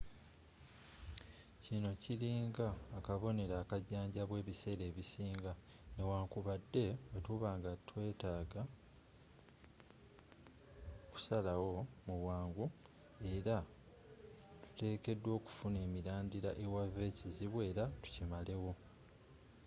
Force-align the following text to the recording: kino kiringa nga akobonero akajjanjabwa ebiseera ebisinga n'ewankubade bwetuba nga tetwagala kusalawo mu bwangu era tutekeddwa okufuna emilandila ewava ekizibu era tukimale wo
kino 1.63 1.89
kiringa 2.03 2.67
nga 2.87 2.97
akobonero 2.97 3.53
akajjanjabwa 3.63 4.35
ebiseera 4.41 4.83
ebisinga 4.91 5.51
n'ewankubade 5.95 6.83
bwetuba 7.09 7.49
nga 7.57 7.71
tetwagala 7.89 8.61
kusalawo 11.11 11.73
mu 12.05 12.15
bwangu 12.21 12.65
era 13.33 13.57
tutekeddwa 14.63 15.31
okufuna 15.39 15.77
emilandila 15.87 16.49
ewava 16.65 17.01
ekizibu 17.09 17.57
era 17.69 17.83
tukimale 18.01 18.53
wo 18.63 18.71